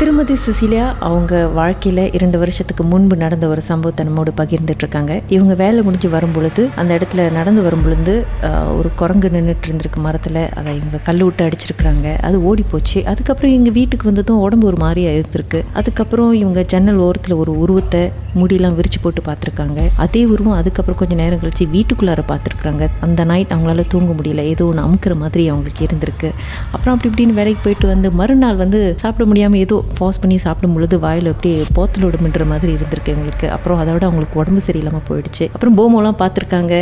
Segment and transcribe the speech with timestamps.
[0.00, 5.80] திருமதி சுசிலியா அவங்க வாழ்க்கையில் இரண்டு வருஷத்துக்கு முன்பு நடந்த ஒரு சம்பவத்தை நம்மோடு பகிர்ந்துட்டு இருக்காங்க இவங்க வேலை
[5.86, 8.14] முடிஞ்சு வரும்பொழுது அந்த இடத்துல நடந்து வரும்பொழுது
[8.78, 10.40] ஒரு குரங்கு நின்றுட்டு இருந்திருக்கு மரத்தில்.
[10.58, 12.10] அதை இவங்க கல் விட்டு அடிச்சிருக்கிறாங்க.
[12.28, 15.60] அது ஓடி போச்சு அதுக்கப்புறம் இவங்க வீட்டுக்கு வந்ததும் உடம்பு ஒரு மாதிரியாக இருந்திருக்கு.
[15.80, 18.02] அதுக்கப்புறம் இவங்க ஜன்னல் ஓரத்தில் ஒரு உருவத்தை
[18.42, 19.80] முடியெல்லாம் விரிச்சு போட்டு பார்த்துருக்காங்க.
[20.06, 22.84] அதே உருவம் அதுக்கப்புறம் கொஞ்சம் நேரம் கழிச்சு வீட்டுக்குள்ளார பார்த்துருக்குறாங்க.
[23.08, 24.44] அந்த நைட் அவங்களால தூங்க முடியல.
[24.52, 26.30] ஏதோ ஒன்று அமுக்கிற மாதிரி அவங்களுக்கு இருந்திருக்கு.
[26.74, 30.96] அப்புறம் அப்படி இப்படின்னு வேலைக்கு போயிட்டு வந்து மறுநாள் வந்து சாப்பிட முடியாமல் ஏதோ பாஸ் பண்ணி சாப்பிடும் பொழுது
[31.04, 35.44] வாயில் அப்படியே போத்தலோடு மின்ற மாதிரி இருந்திருக்கு இவங்களுக்கு அப்புறம் அதோட அவங்களுக்கு உடம்பு சரியில்லாமல் போயிடுச்சு.
[35.54, 36.74] அப்புறம் போமோலாம் பார்த்துருக்காங்க.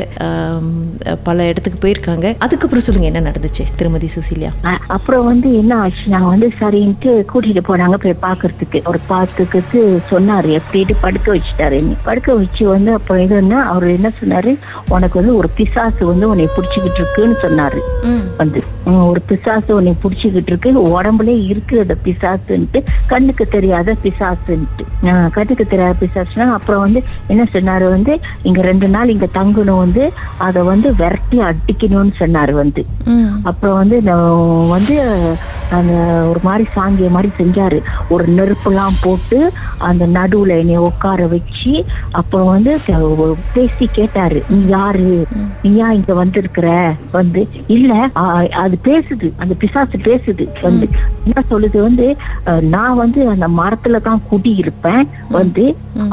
[1.29, 2.27] பல இடத்துக்கு போயிருக்காங்க.
[2.47, 4.51] அதுக்கப்புறம் சொல்லுங்க என்ன நடந்துச்சு திருமதி சுசீலியா?
[4.97, 6.05] அப்புறம் வந்து என்ன ஆச்சு?
[6.15, 11.81] நாங்க வந்து சரின்ட்டு கூட்டிட்டு போனாங்க போய் பாக்குறதுக்கு அவர் பார்த்துக்கிட்டு சொன்னாரு எப்படிட்டு படுக்க வச்சுட்டாரு.
[12.09, 14.53] படுக்க வச்சு வந்து அப்ப இதுன்னா அவர் என்ன சொன்னாரு?
[14.95, 17.81] உனக்கு வந்து ஒரு பிசாசு வந்து உன்னை பிடிச்சிக்கிட்டு இருக்குன்னு சொன்னாரு.
[18.41, 18.61] வந்து
[19.11, 20.71] ஒரு பிசாசு உன்னை பிடிச்சிக்கிட்டு இருக்கு.
[20.99, 24.85] உடம்புல இருக்கு அந்த பிசாசுன்ட்டு கண்ணுக்கு தெரியாத பிசாசுன்ட்டு.
[25.31, 30.05] கண்ணுக்கு தெரியாத பிசாசுனா அப்புறம் வந்து என்ன சொன்னாரு வந்து இங்க ரெண்டு நாள் இங்க தங்கணும் வந்து
[30.41, 32.85] அதை வந்து விரட்டி அடிக்கணும்னு சொன்னாரு வந்து.
[33.45, 34.29] அப்புறம் வந்து நான்
[34.69, 34.97] வந்து
[35.71, 35.93] அந்த
[36.29, 37.79] ஒரு மாதிரி சாங்கிய மாதிரி செஞ்சாரு.
[38.09, 39.39] ஒரு நெருப்புலாம் போட்டு
[39.83, 41.73] அந்த நடுவுல என்னை உட்கார வச்சு
[42.13, 42.73] அப்புறம் வந்து
[43.55, 44.41] பேசி கேட்டாரு.
[44.49, 45.09] நீ யாரு?
[45.63, 46.69] நீ ஏன் இங்க வந்திருக்கிற?
[47.13, 47.93] வந்து இல்ல
[48.63, 49.29] அது பேசுது.
[49.39, 50.45] அந்த பிசாசு பேசுது.
[50.63, 50.87] வந்து
[51.25, 52.07] என்ன சொல்லுது வந்து
[52.47, 55.05] அஹ், நான் வந்து அந்த மரத்துல தான் குடி இருப்பேன்.
[55.37, 55.65] வந்து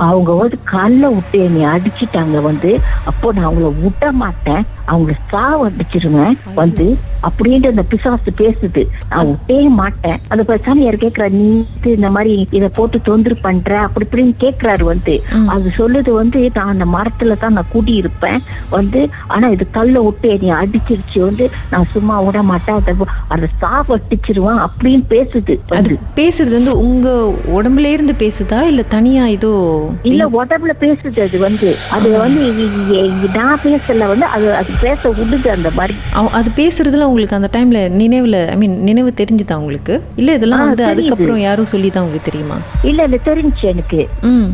[0.08, 2.72] அவங்க வந்து கல்ல விட்டு என்னை அடிச்சிட்டாங்க வந்து.
[3.12, 4.64] அப்போ நான் அவங்கள விட மாட்டேன்.
[4.92, 6.86] அவங்கள சாவ அடிச்சிருவேன் வந்து
[7.28, 8.82] அப்படின்ட்டு அந்த பிசாசு பேசுது.
[9.10, 10.18] நான் விட்டே மாட்டேன்.
[10.32, 11.50] அந்த சாமியார் கேக்குறா நீ
[11.96, 13.72] இந்த மாதிரி இத போட்டு தொந்தரு பண்ற?
[13.88, 15.16] அப்படி இப்படின்னு கேக்குறாரு வந்து.
[15.56, 18.40] அது சொல்லுது வந்து நான் அந்த மரத்துல தான் நான் கூடி இருப்பேன்.
[18.76, 19.02] வந்து
[19.36, 21.48] ஆனா இது கல்ல விட்டு என்னை அடிச்சிருச்சு வந்து.
[21.74, 22.80] நான் சும்மா விட மாட்டேன்.
[22.82, 22.96] அதை
[23.36, 25.54] அதை சாவடிச்சிருவான் அப்படின்னு பேசுது
[26.20, 27.10] பேசுறது வந்து உங்க
[27.56, 28.58] உடம்புல இருந்து பேசுதா?
[28.64, 29.52] இல்ல தனியா ஏதோ
[30.10, 31.70] இல்ல உடம்புல பேசுது அது வந்து.
[31.96, 32.42] அது வந்து
[33.36, 35.96] நான் பேசல வந்து அது அது பேச விடுது அந்த மாதிரி.
[36.40, 39.96] அது பேசுறதுல உங்களுக்கு அந்த டைம்ல நினைவுல ஐ மீன் நினைவு தெரிஞ்சுதா உங்களுக்கு?
[40.18, 40.86] இல்ல இதெல்லாம் வந்து.
[40.92, 42.58] அதுக்கப்புறம் யாரும் சொல்லி தான் உங்களுக்கு தெரியுமா?
[42.84, 44.02] இல்ல இல்ல தெரிஞ்சுச்சு எனக்கு.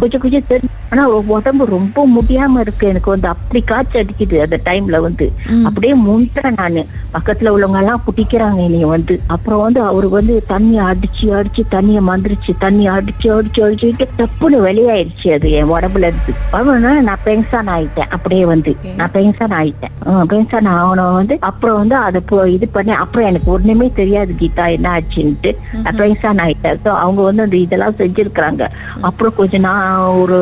[0.02, 1.04] கொஞ்சம் கொஞ்சம் தெரிஞ்சு ஆனா
[1.36, 2.86] உடம்பு ரொம்ப முடியாம இருக்கு.
[2.88, 5.26] எனக்கு வந்து அப்படி காய்ச்சி அடிக்குது அந்த டைம்ல வந்து.
[5.68, 6.84] அப்படியே முந்துறேன் நானு.
[7.16, 9.16] பக்கத்துல உள்ளவங்க எல்லாம் பிடிக்கிறாங்க என்னைய வந்து.
[9.36, 11.62] அப்புறம் வந்து அவரு வந்து தண்ணி அடிச்சு அடிச்சு
[11.98, 16.34] தண்ணிய மந்திரிச்சு தண்ணி அடிச்சு அடிச்சு அடிச்சுட்டு டப்புன்னு வெளியாயிருச்சு அது என் உடம்புல இருந்து.
[16.58, 18.10] அவனா நான் பென்சான் ஆயிட்டேன்.
[18.16, 18.72] அப்படியே வந்து.
[19.00, 19.94] நான் பென்சான் ஆயிட்டேன்.
[20.32, 22.22] பென்சான் ஆகணும் வந்து அப்புறம் வந்து அதை
[22.58, 25.52] இது பண்ணி அப்புறம் எனக்கு ஒண்ணுமே தெரியாது கீதா என்ன ஆச்சுன்ட்டு.
[25.84, 26.78] நான் பென்சான் ஆயிட்டேன்.
[26.84, 28.64] ஸோ அவங்க வந்து அந்த இதெல்லாம் செஞ்சிருக்கிறாங்க.
[29.10, 30.40] அப்புறம் கொஞ்சம் நான் ஒரு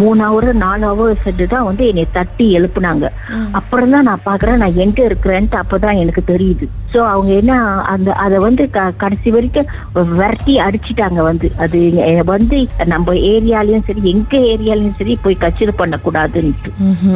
[0.00, 3.06] மூணு ஹவர் நாலு ஹவர் சென்று தான் வந்து என்னை தட்டி எழுப்புனாங்க.
[3.60, 6.66] அப்புறம் தான் நான் பாக்குறேன் நான் எங்க இருக்கிறேன்ட்டு அப்பதான் எனக்கு தெரியுது.
[6.94, 7.54] சோ அவங்க என்ன
[7.94, 8.64] அந்த அதை வந்து
[9.02, 9.70] கடைசி வரைக்கும்
[10.18, 10.54] விரட்டி
[10.86, 11.78] அடிச்சிட்டாங்க வந்து அது
[12.28, 16.70] வந்து நம்ம ஏரியாலயும் சரி எங்க ஏரியாலயும் சரி போய் கச்சிது பண்ணக்கூடாதுன்ட்டு.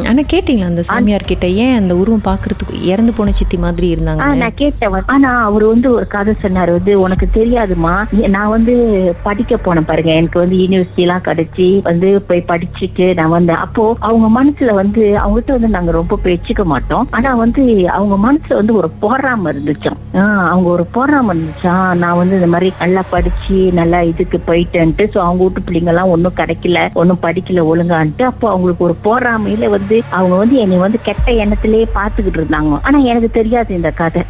[0.09, 4.59] ஆனா கேட்டீங்களா அந்த சாமியார் கிட்ட ஏன் அந்த உருவம் பாக்குறதுக்கு இறந்து போன சித்தி மாதிரி இருந்தாங்க நான்
[4.61, 4.97] கேட்டேன்.
[5.07, 6.71] ஆனா அவர் வந்து ஒரு கதை சொன்னாரு.
[6.71, 7.93] வந்து உனக்கு தெரியாதுமா
[8.29, 8.75] நான் வந்து
[9.23, 10.11] படிக்க போனேன் பாருங்க.
[10.13, 13.61] எனக்கு வந்து யூனிவர்சிட்டி எல்லாம் கிடைச்சி வந்து போய் படிச்சுட்டு நான் வந்தேன்.
[13.65, 17.07] அப்போ அவங்க மனசுல வந்து அவங்ககிட்ட வந்து நாங்க ரொம்ப பேச்சுக்க மாட்டோம்.
[17.11, 19.99] ஆனா வந்து அவங்க மனசுல வந்து ஒரு போராம இருந்துச்சாம்.
[20.15, 21.93] ஆ, அவங்க ஒரு போராம இருந்துச்சாம்.
[21.95, 26.79] நான் வந்து இந்த மாதிரி நல்லா படிச்சு நல்லா இதுக்கு போயிட்டேன்ட்டு ஸோ அவங்க வீட்டு பிள்ளைங்கலாம் ஒன்றும் கிடைக்கல
[27.01, 32.39] ஒன்றும் படிக்கல ஒழுங்கான்ட்டு அப்போ அவங்களுக்கு ஒரு போராமையில வந்து அவங்க வந்து என்னை வந்து கெட்ட எண்ணத்திலேயே பார்த்துக்கிட்டு
[32.39, 32.79] இருந்தாங்க.
[32.87, 34.21] ஆனால் எனக்கு தெரியாது இந்த கதை.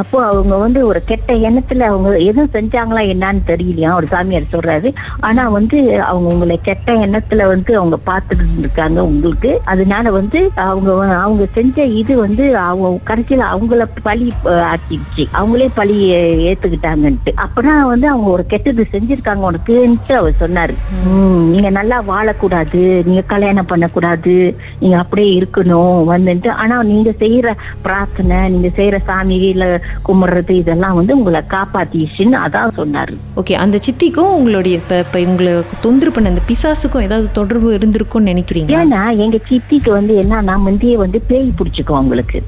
[0.00, 3.90] அப்போ அவங்க வந்து ஒரு கெட்ட எண்ணத்துல அவங்க எதுவும் செஞ்சாங்களா என்னன்னு தெரியலையா?
[4.00, 4.90] ஒரு சாமியார் சொல்றாரு.
[5.28, 9.52] ஆனா வந்து அவங்க உங்களை கெட்ட எண்ணத்துல வந்து அவங்க பார்த்துக்கிட்டு இருக்காங்க உங்களுக்கு.
[9.74, 10.90] அதனால வந்து அவங்க
[11.24, 14.28] அவங்க செஞ்ச இது வந்து அவங்க கடைசியில் அவங்கள பழி
[14.72, 15.24] ஆக்கிடுச்சு.
[15.38, 17.32] அவங்களே பழி ஏற்றுக்கிட்டாங்கன்ட்டு ஏத்துக்கிட்டாங்கன்ட்டு.
[17.44, 20.76] அப்பதான் வந்து அவங்க ஒரு கெட்டது செஞ்சிருக்காங்க உனக்குன்ட்டு அவர் சொன்னாரு.
[21.52, 24.34] நீங்க நல்லா வாழக்கூடாது நீங்க கல்யாணம் பண்ணக்கூடாது
[24.82, 27.48] நீங்க அப்படியே இருக்கணும் வந்துட்டு ஆனா நீங்க செய்யற
[27.86, 29.64] பிரார்த்தனை நீங்க செய்யற சாமியில
[30.08, 33.14] கும்பிடுறது இதெல்லாம் வந்து உங்களை காப்பாத்திச்சுன்னு அதான் சொன்னாரு.
[33.40, 35.52] ஓகே அந்த சித்திக்கும் உங்களுடைய இப்ப இப்ப உங்களை
[35.84, 38.80] தொந்தரவு பண்ண அந்த பிசாசுக்கும் ஏதாவது தொடர்பு இருந்திருக்கும்னு நினைக்கிறீங்களா?
[38.82, 42.40] ஏன்னா எங்க சித்திக்கு வந்து என்னன்னா முந்தைய வந்து பேய் பிடிச்சிக்கும் அவங்களுக்கு.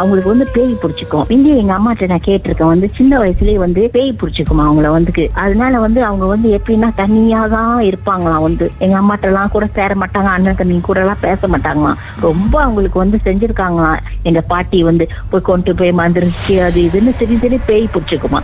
[0.00, 1.26] அவங்களுக்கு வந்து பேய் பிடிச்சிக்கும்.
[1.32, 5.08] முந்தைய எங்க அம்மாட்ட நான் கேட்டிருக்கேன் வந்து சின்ன வயசுலயே வந்து பேய் பிடிச்சிக்குமா அவங்கள வந்து
[5.44, 8.66] அதனால வந்து அவங்க வந்து எப்படின்னா தனியா தான் இருப்பாங்களாம் வந்து.
[8.84, 11.98] எங்க அம்மாட்ட எல்லாம் கூட சேர மாட்டாங்க அண்ணன் தண்ணி கூட எல்லாம் பேச மாட்டாங்களாம்.
[12.26, 14.00] ரொம்ப அவங்களுக்கு வந்து செஞ்சிருக்காங்களாம்.
[14.28, 18.40] எங்க பாட்டி வந்து போய் கொண்டு போய் மந்திரிச்சு அது இதுன்னு சரி சரி பேய் பிடிச்சிக்குமா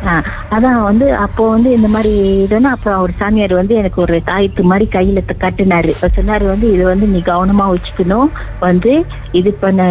[0.56, 2.12] அதான் வந்து அப்போ வந்து இந்த மாதிரி
[2.44, 5.44] இதுன்னா அப்புறம் அவர் சாமியார் வந்து எனக்கு ஒரு தாயத்து மாதிரி கையில கட்டினாரு.
[5.44, 8.30] கட்டுனாரு சொன்னாரு வந்து இது வந்து நீ கவனமா வச்சுக்கணும்.
[8.66, 8.92] வந்து
[9.38, 9.82] இது பண்ண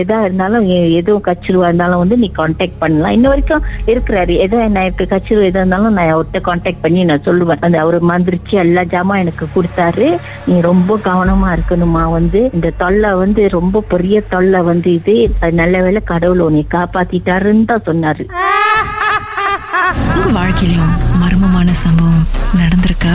[0.00, 0.66] எதா இருந்தாலும்
[1.00, 3.14] எதுவும் கச்சிருவா இருந்தாலும் வந்து நீ கான்டாக்ட் பண்ணலாம்.
[3.16, 4.34] இன்ன வரைக்கும் இருக்கிறாரு.
[4.46, 4.84] எதோ என்ன
[5.14, 7.62] கச்சி எதா இருந்தாலும் நான் அவர்கிட்ட காண்டாக்ட் பண்ணி நான் சொல்லுவேன்.
[7.66, 10.08] அந்த அவர் மந்திரிச்சு எல்லா ஜாமான் எனக்கு கொடுத்தாரு.
[10.46, 12.42] நீ ரொம்ப கவனமா இருக்கணுமா வந்து.
[12.52, 15.16] இந்த தொல்லை வந்து ரொம்ப பெரிய தொல்லை வந்து இது.
[15.60, 18.26] நல்ல வேலை கடவுள் உன்னை காப்பாத்திட்டாருன்னு தான் சொன்னாரு.
[20.14, 22.24] உங்க வாழ்க்கையிலும் மர்மமான சம்பவம்
[22.60, 23.14] நடந்திருக்கா?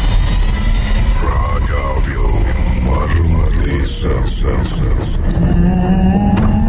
[1.23, 2.27] Raga vio
[2.85, 6.60] marmadisa sa sa sa.